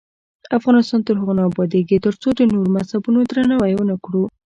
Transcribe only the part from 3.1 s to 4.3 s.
درناوی ونکړو.